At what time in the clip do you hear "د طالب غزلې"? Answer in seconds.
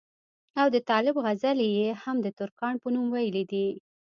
0.75-1.67